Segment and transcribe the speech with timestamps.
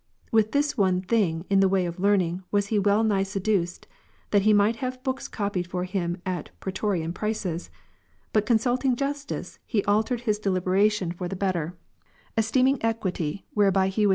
[0.31, 3.85] With this one thing in the way of learning was he well nigh seduced,
[4.31, 7.69] that he might have books copied for him at Praetorian prices",
[8.33, 11.71] but consulting justice, he altered his deliberation for the'' Alypius
[12.35, 14.07] becameBishop of Tliagaste.